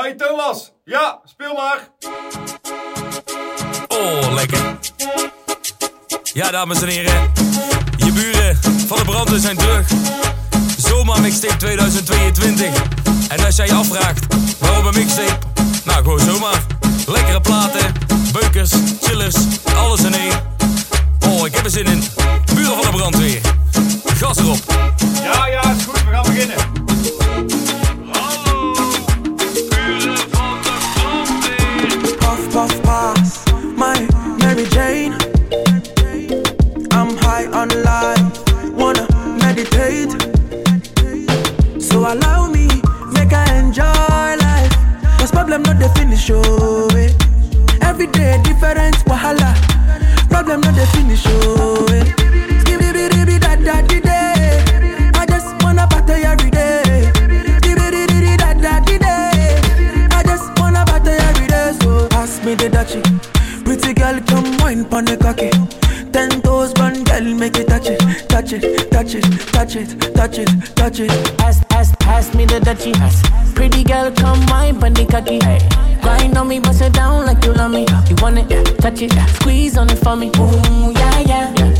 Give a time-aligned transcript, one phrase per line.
[0.00, 1.88] Hey Thomas, ja, speel maar.
[3.88, 4.78] Oh, lekker.
[6.22, 7.32] Ja, dames en heren.
[7.96, 9.88] Je buren van de branden zijn terug.
[10.76, 12.66] Zomaar mixtape 2022.
[13.28, 14.26] En als jij je afvraagt
[14.58, 15.38] waarom een mixtape?
[15.84, 16.66] Nou, gewoon zomaar.
[17.06, 17.92] Lekkere platen,
[18.32, 18.70] beukers,
[19.00, 19.36] chillers,
[19.76, 20.56] alles in één.
[21.28, 22.02] Oh, ik heb er zin in.
[22.54, 23.40] Buren van de brandweer.
[24.04, 24.58] Gas erop.
[25.22, 26.89] Ja, ja, is goed, we gaan beginnen.
[46.30, 47.08] Oh, eh.
[47.82, 49.54] Every day different wahala.
[50.28, 52.04] Problem not the finish, oh, eh.
[55.14, 57.10] I just wanna party every day.
[60.12, 63.02] I just wanna party every day, so pass me the dutchie.
[63.64, 65.50] Pretty girl, come wine pon the cocky.
[66.12, 70.38] Ten toes, one girl, make it touch it, touch it, touch it, touch it, touch
[70.38, 71.08] it, touch it.
[71.38, 71.69] Pass, pass,
[72.20, 72.94] pass me the dutchie.
[72.96, 73.22] Has
[73.54, 75.38] pretty girl, come wine the cocky.
[76.02, 77.86] Grind on me, bust it down like you love me.
[78.08, 79.26] You want it, yeah, touch it, yeah.
[79.26, 80.28] squeeze on it for me.
[80.36, 81.50] Ooh, yeah, yeah.
[81.50, 81.79] What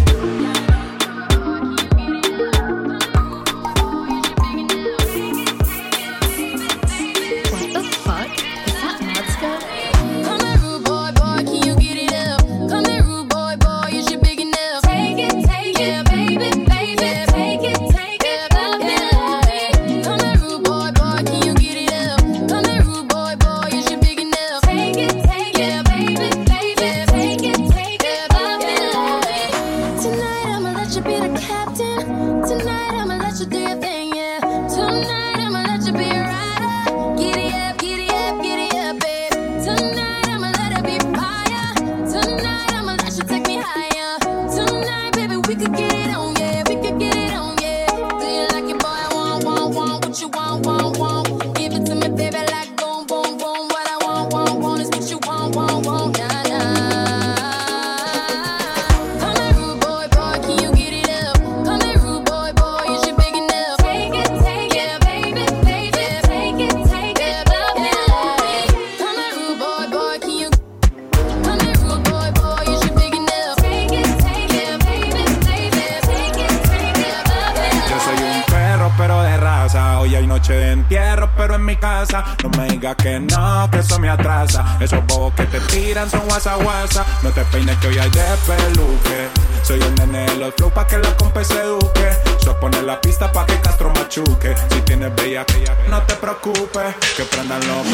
[95.88, 96.94] no te preocupes.
[97.16, 97.86] Que prendan los,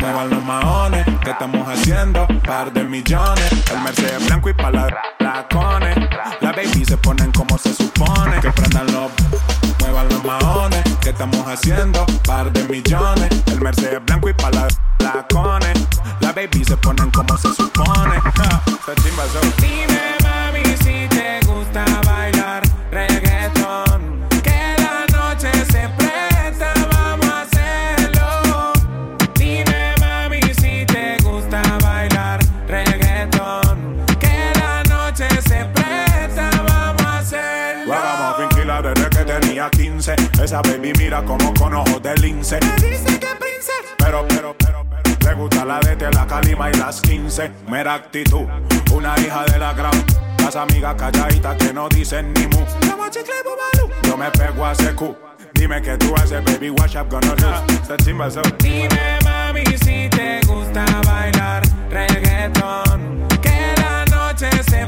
[0.00, 1.06] muevan los maones.
[1.22, 2.26] Que estamos haciendo?
[2.44, 3.52] Par de millones.
[3.72, 4.88] El Mercedes blanco y pa' la
[5.18, 5.96] lacones.
[6.40, 8.40] La baby se ponen como se supone.
[8.40, 9.10] Que prendan los
[9.80, 12.04] Muevan los maones, que estamos haciendo?
[12.24, 13.28] Par de millones.
[13.46, 14.68] El Mercedes blanco y pa' la
[15.00, 15.86] lacones.
[16.20, 18.20] La baby se ponen como se supone.
[18.36, 18.62] Ja,
[40.56, 40.60] 15.
[40.60, 42.58] Esa baby mira como con ojos de lince.
[42.60, 43.94] Me dice que princesa.
[43.98, 45.18] Pero, pero, pero, pero.
[45.20, 47.50] Le gusta la de la calima y las 15.
[47.68, 48.46] Mera actitud,
[48.92, 49.92] una hija de la gran.
[50.38, 52.64] Las amigas calladitas que no dicen ni mu.
[54.02, 55.16] Yo me pego a secu.
[55.54, 58.32] Dime que tú haces, baby, what's up gonna lose.
[58.32, 58.42] Son.
[58.58, 63.26] Dime, mami, si te gusta bailar reggaeton.
[63.42, 64.86] Que la noche se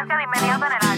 [0.00, 0.89] Asistencia de inmediato en el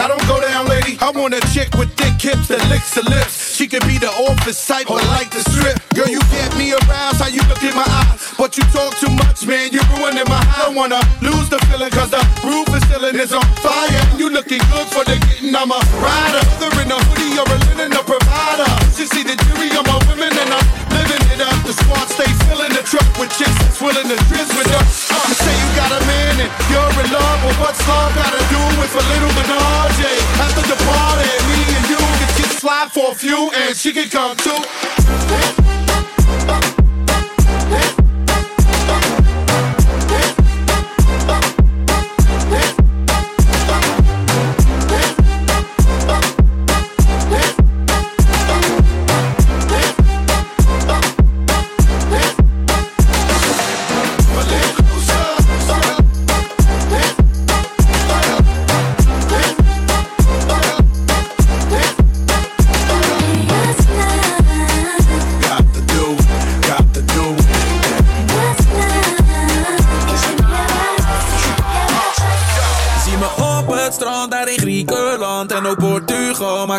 [0.00, 0.98] I don't go down, lady.
[0.98, 3.54] I want a chick with thick hips that licks her lips.
[3.54, 5.78] She could be the office type or like the strip.
[5.94, 8.34] Girl, you get me aroused, how you look in my eyes.
[8.34, 10.66] But you talk too much, man, you're ruining my high.
[10.66, 14.02] Don't wanna lose the feeling, cause the roof is ceiling is on fire.
[14.18, 16.42] You looking good for the getting, I'm a rider.
[16.58, 18.70] Whether in a hoodie or a linen, a provider.
[18.96, 20.66] She see the jury on my women and I'm
[20.96, 21.54] living it up.
[21.62, 25.12] The squad stay filling the truck with chicks that's willing to trizz with us.
[25.12, 28.39] Uh, you say you got a man and you're in love, but what's love gotta
[28.39, 28.39] do
[28.94, 30.00] a little menage?
[30.40, 34.08] After the party, me and you can get slide for a few and she can
[34.08, 35.59] come too.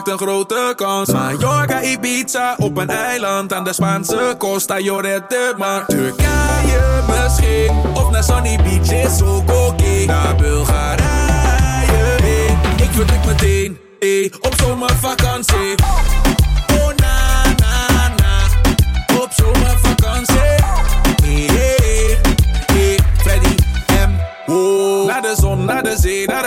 [0.06, 5.86] Maakt een grote kans Mallorca, Ibiza op een eiland Aan de Spaanse Costa Llorente Maar
[5.86, 11.02] Turkije misschien Of naar Sunny Beach is ook oké Naar Bulgarije
[12.22, 12.58] hey.
[12.86, 14.32] Ik vertrek meteen hey.
[14.42, 15.76] Op zomervakantie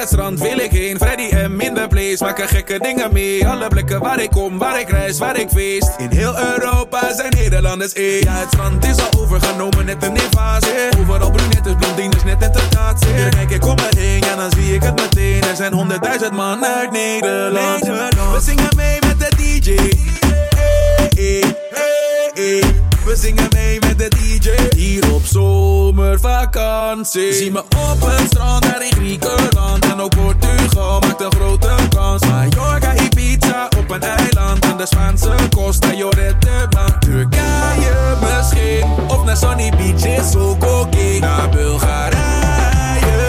[0.08, 0.96] strand wil ik heen.
[0.96, 3.46] Freddy M in de place, maken gekke dingen mee.
[3.46, 5.90] Alle plekken waar ik kom, waar ik reis, waar ik feest.
[5.98, 8.20] In heel Europa zijn Nederlanders één.
[8.20, 10.72] Ja, het strand is al overgenomen, net een invasie.
[11.00, 13.12] Overal brunettes, blondines, net een tentatie.
[13.14, 15.42] Hier kijk ik om me heen, ja dan zie ik het meteen.
[15.42, 17.86] Er zijn honderdduizend man uit Nederland.
[17.86, 19.76] We zingen mee met de DJ.
[21.14, 22.93] Hey, hey, hey.
[23.04, 27.32] We zingen mee met de DJ Hier op zomervakantie.
[27.32, 29.84] Zie me op het strand daar in Griekenland.
[29.84, 32.26] En ook Portugal maakt een grote kans.
[32.26, 34.64] Mallorca, Ibiza op een eiland.
[34.64, 40.64] Aan de Spaanse Costa Llorente Maar Turkije misschien Of naar Sunny Beach is ook
[41.20, 42.22] Naar Bulgarije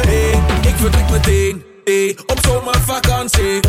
[0.08, 0.32] hey.
[0.62, 2.18] Ik vertrek meteen hey.
[2.26, 3.60] Op zomervakantie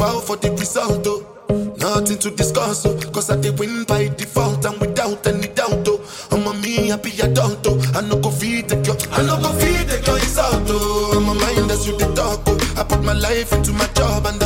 [0.00, 1.20] bow for the result, oh.
[1.76, 2.96] Nothing to discuss, oh.
[3.12, 6.00] Cause I did win by default and without any doubt, oh.
[6.32, 7.76] I'm a me happy adult, oh.
[7.94, 11.12] I no go feed the girl, I no go feed the girl insult, oh.
[11.16, 12.56] I'm a mind that's you the talk, oh.
[12.80, 14.39] I put my life into my job and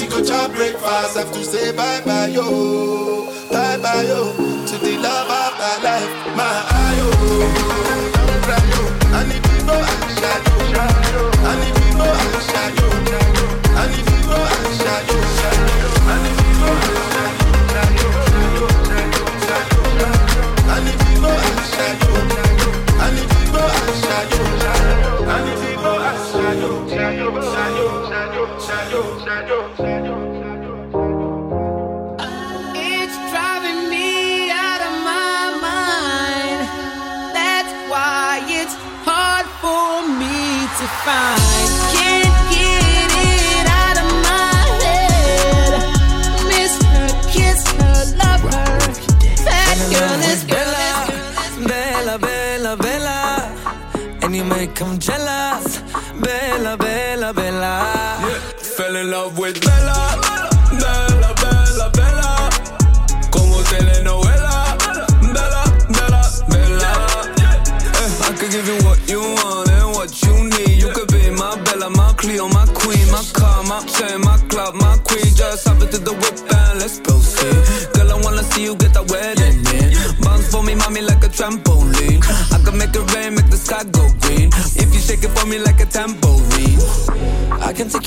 [0.00, 1.16] Now everybody go chop breakfast.
[1.16, 4.32] Have to say bye bye yo, bye bye yo
[4.66, 8.09] to the love of my life, my ayo.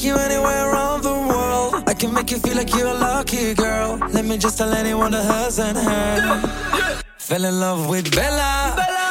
[0.03, 1.83] take you anywhere around the world.
[1.87, 3.97] I can make you feel like you're a lucky girl.
[4.11, 7.03] Let me just tell anyone that hasn't heard.
[7.17, 8.73] Fell in love with Bella.
[8.75, 9.02] Bella.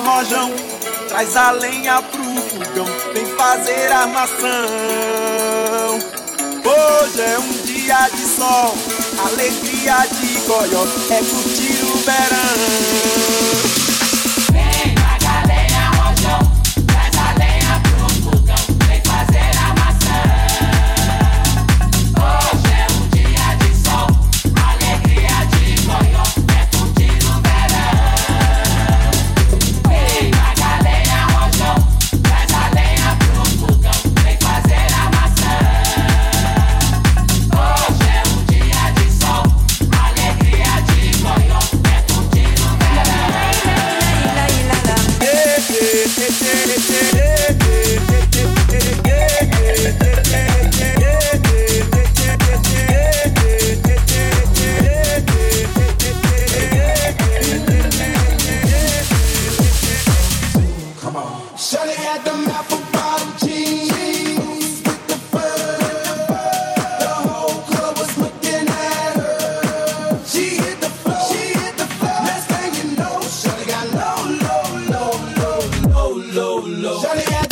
[0.00, 0.52] rojão,
[1.08, 4.48] traz a lenha pro fogão, vem fazer armação.
[6.64, 8.74] Hoje é um dia de sol,
[9.24, 13.69] alegria de goió, é curtir o verão.
[76.32, 77.02] low, low.
[77.02, 77.49] Shawty got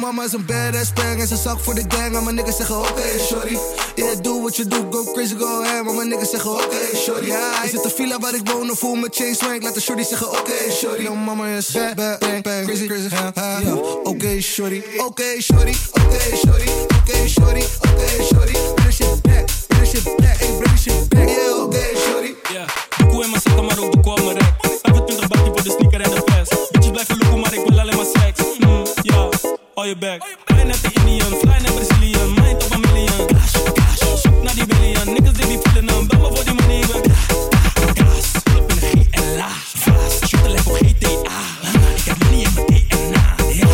[0.00, 2.16] mama is een badass bang en ze zak voor de gang.
[2.16, 3.56] En mijn niggas zeggen oké shorty.
[3.94, 5.84] Yeah, doe wat je doet, go crazy, go ham.
[5.84, 7.26] Maar mijn niggas zeggen oké shorty.
[7.26, 8.70] Ja, is het een villa waar ik woon?
[8.70, 9.62] Of voel me chain swank?
[9.62, 11.02] Laat de shorty zeggen oké shorty.
[11.02, 13.58] Lil mama is bad, bad, bang, bang, crazy, crazy, ha, ha.
[13.64, 14.82] Ja, oké shorty.
[14.96, 18.52] Oké shorty, oké shorty, oké shorty, oké shorty.
[18.74, 21.28] Bring shit back, bring shit back, hey, bring shit back.
[21.28, 22.34] Yeah, oké shorty.
[22.52, 22.64] Ja,
[22.98, 23.97] doekoe in mijn zakken, maar ook
[29.88, 30.20] your back.
[30.44, 32.34] Fly naar de Indian, fly naar Brazilian.
[32.34, 33.26] Mind op een million.
[33.26, 35.12] Cash, cash, zoek naar die billion.
[35.12, 36.80] Niggas die die voelen hem, bel me voor die money.
[36.80, 37.02] Ik ben
[38.44, 39.48] club in de GLA.
[39.84, 41.40] Fast, shoot like op GTA.
[41.96, 43.24] Ik heb money in mijn DNA.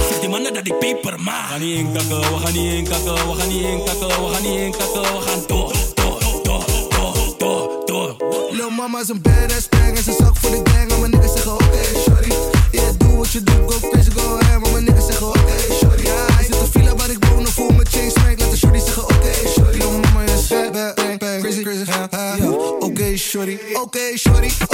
[0.09, 1.43] Zeg die mannen dat ik peper maak.
[1.43, 4.61] We gaan niet inkakken, we gaan niet inkakken, we gaan niet inkakken, we gaan niet
[4.61, 8.17] inkakken, we gaan door, door, door, door, door, door.
[8.51, 10.85] Lil mama is een badass bang en ze zak voor de gang.
[24.13, 24.74] chorei.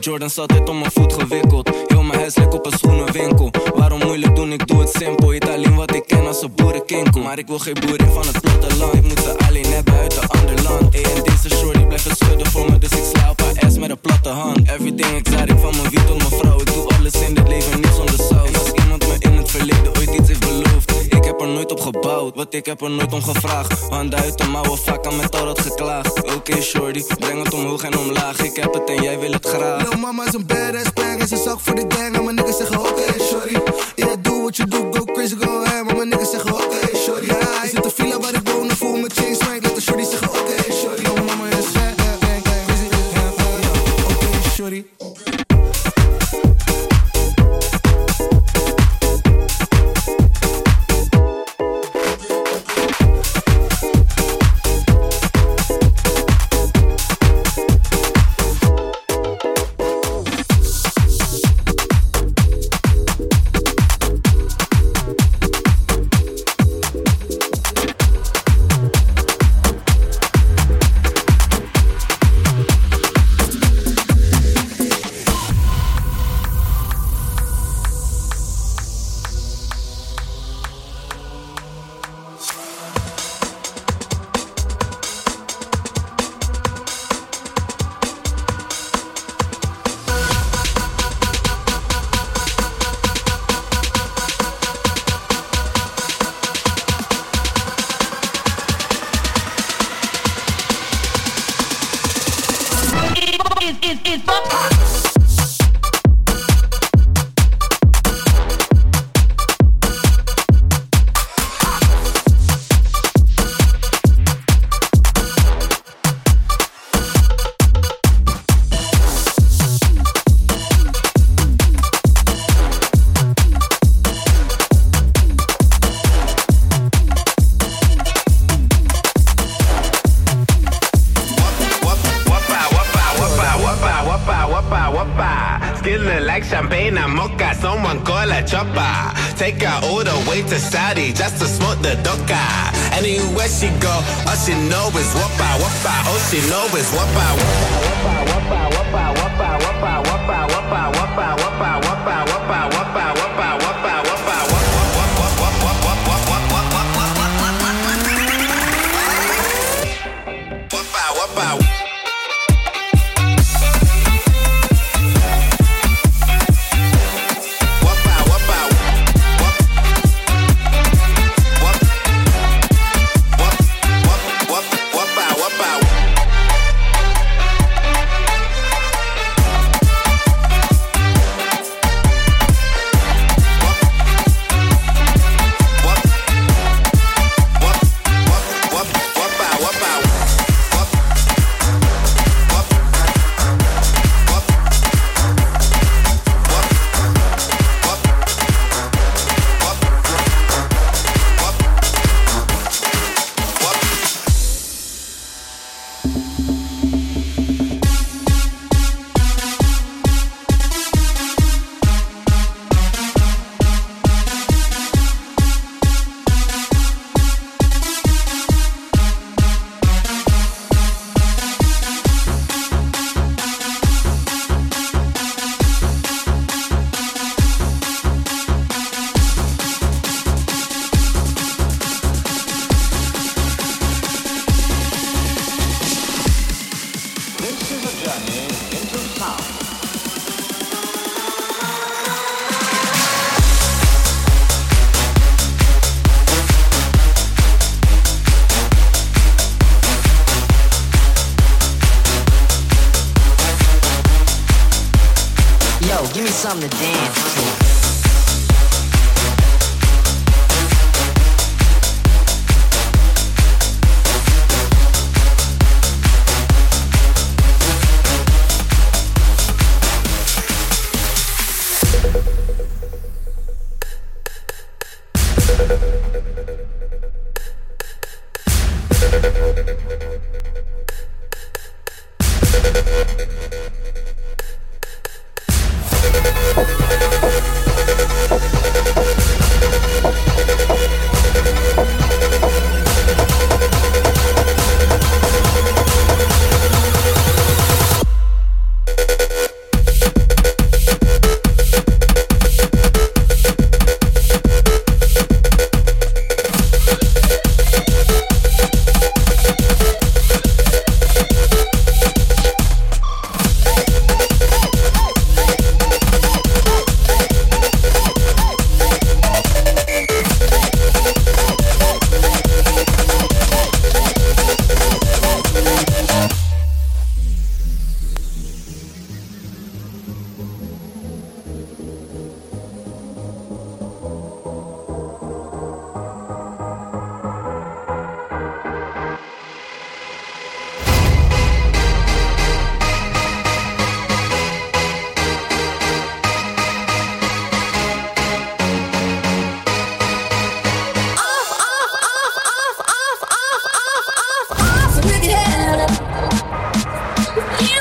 [0.00, 1.70] Jordan zat altijd om mijn voet gewikkeld.
[1.86, 3.50] Heel mijn huis lijkt op een schoenenwinkel.
[3.74, 5.34] Waarom moeilijk doen, ik doe het simpel.
[5.34, 7.20] Italië wat ik ken als een boerenkinkel.
[7.20, 8.94] Maar ik wil geen boerin van het platteland.
[8.94, 10.94] Ik moet ze alleen hebben uit een ander land.
[10.94, 12.78] Hey, en deze shorty blijft het schudden voor me.
[12.78, 14.58] Dus ik sla op haar ass met een platte hand.
[14.58, 16.60] Everything exotic van mijn wie tot mijn vrouw.
[16.60, 18.58] Ik doe alles in dit leven, niet zonder saus.
[18.58, 20.90] Als iemand me in het verleden ooit iets heeft beloofd.
[21.08, 23.88] Ik heb er nooit op gebouwd, wat ik heb er nooit om gevraagd.
[23.88, 26.34] Handen uit de mouwen, vaak aan met al dat geklaagd.
[26.34, 28.38] Oké shorty, breng het omhoog en omlaag.
[28.40, 29.87] Ik heb het en jij wil het graag.
[29.88, 32.16] Lil mama is een badass bang en ze zak voor de gang.
[32.16, 33.56] En mijn niggas zeggen oké shorty.
[33.94, 35.86] Yeah, doe wat je doet, go crazy, go ham.
[35.86, 36.47] Maar mijn niggas zeggen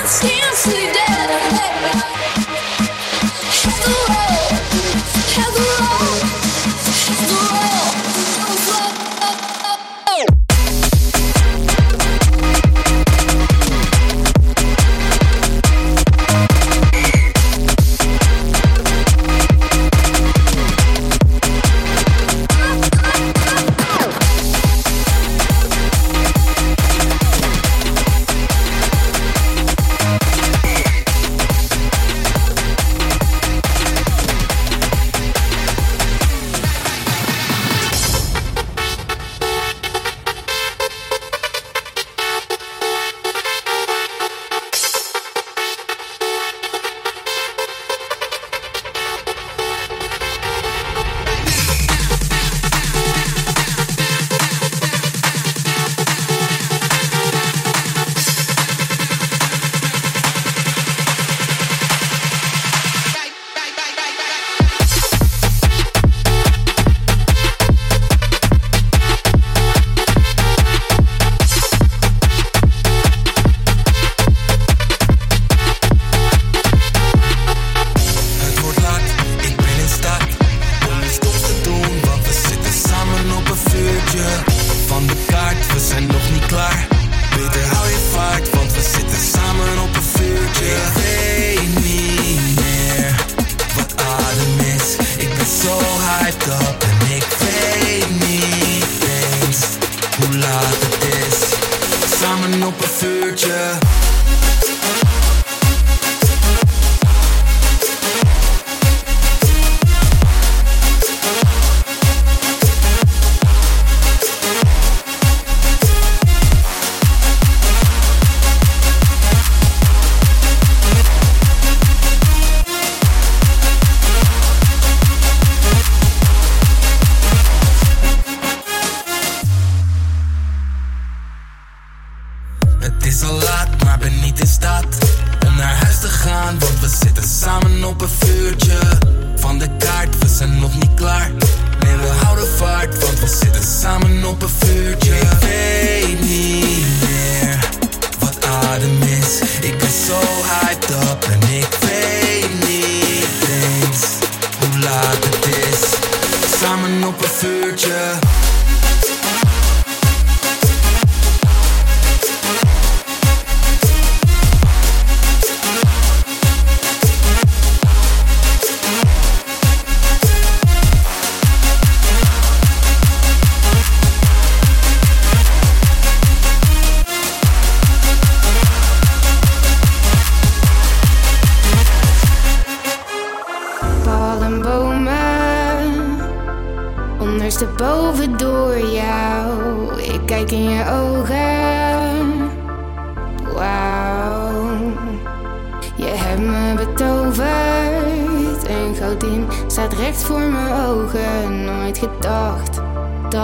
[0.08, 1.07] Sleep, sleep,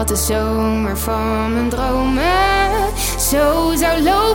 [0.07, 2.89] dat de zomer van mijn dromen
[3.19, 4.32] zo zou lopen.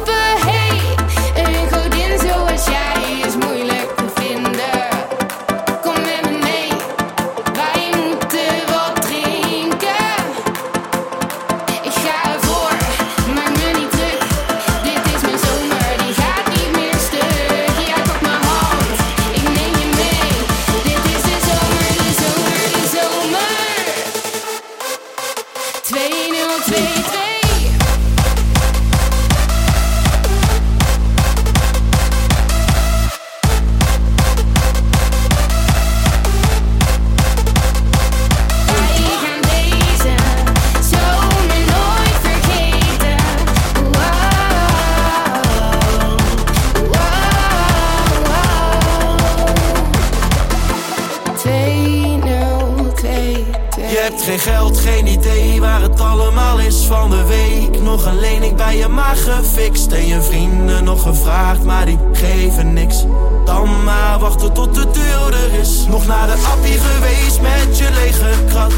[57.11, 57.81] De week.
[57.81, 59.93] Nog een lening bij je maar gefixt.
[59.93, 63.05] En je vrienden nog gevraagd, maar die geven niks.
[63.45, 65.87] Dan maar wachten tot de deur er is.
[65.89, 68.73] Nog naar de appie geweest met je lege krat.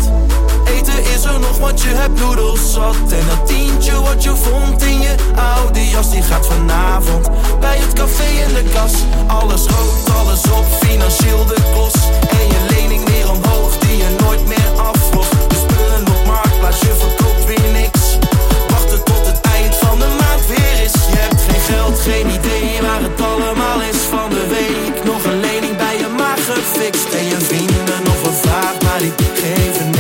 [0.65, 2.97] Eten is er nog, want je hebt noedels zat.
[2.97, 5.15] En dat tientje wat je vond in je
[5.57, 7.29] oude jas, die gaat vanavond
[7.61, 8.93] bij het café in de kas.
[9.27, 11.95] Alles rood, alles op, financieel de klos.
[12.31, 15.31] En je lening weer omhoog, die je nooit meer aflost.
[15.31, 17.30] De spullen op marktplaats, je verkoopt
[20.55, 20.93] is.
[20.93, 25.05] Je hebt geen geld, geen idee waar het allemaal is van de week.
[25.05, 27.09] Nog een lening bij je maar gefixt.
[27.15, 30.00] En je vrienden nog gevraagd, maar die geven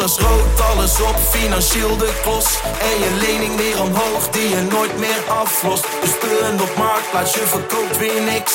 [0.00, 2.48] Alles rood, alles op, financieel de klos.
[2.88, 5.82] En je lening weer omhoog, die je nooit meer aflost.
[5.82, 8.54] De spullen op marktplaats, je verkoopt weer niks.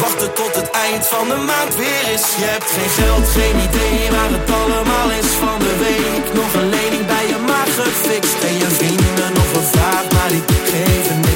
[0.00, 2.24] Wachten tot het eind van de maand weer is.
[2.42, 6.24] Je hebt geen geld, geen idee waar het allemaal is van de week.
[6.40, 8.40] Nog een lening bij je maar gefixt.
[8.48, 11.27] En je vrienden nog gevraagd, maar die geven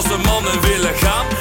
[0.00, 1.39] als de mannen willen gaan.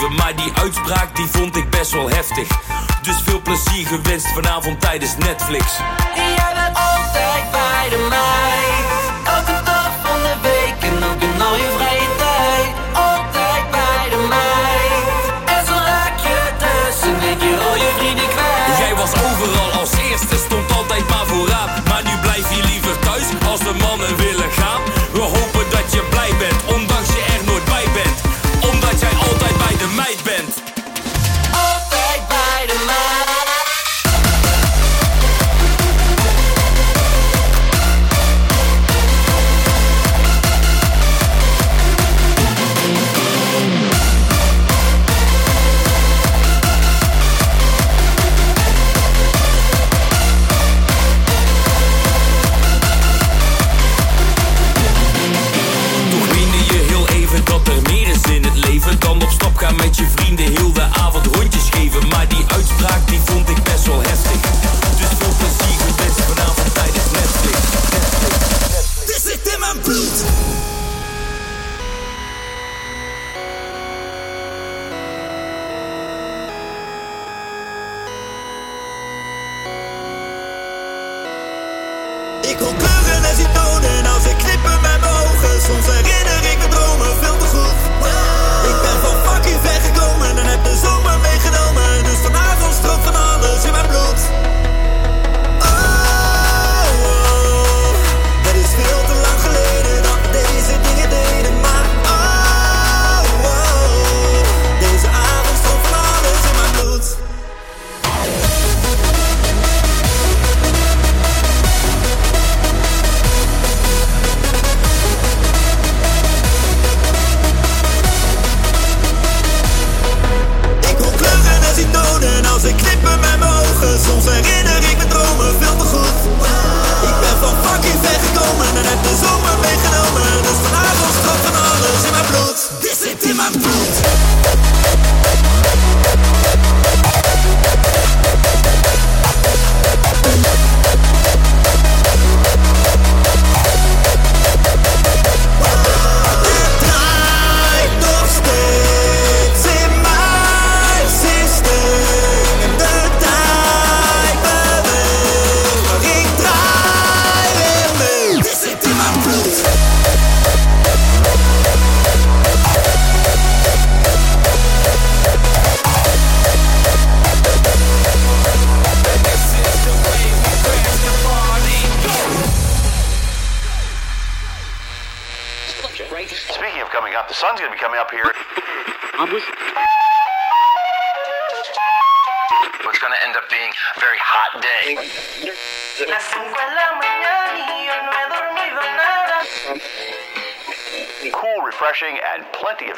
[0.00, 2.48] Maar die uitspraak die vond ik best wel heftig.
[3.02, 5.64] Dus veel plezier gewenst vanavond tijdens Netflix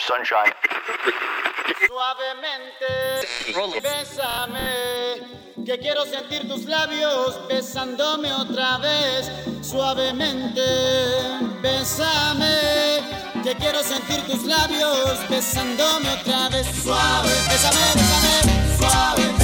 [0.07, 0.53] sunshine.
[1.87, 2.91] Suavemente,
[3.81, 5.23] bésame,
[5.65, 9.31] que quiero sentir tus labios besándome otra vez.
[9.63, 10.61] Suavemente,
[11.63, 13.01] bésame,
[13.43, 16.67] que quiero sentir tus labios besándome otra vez.
[16.83, 19.44] Suave, bésame, bésame, suave.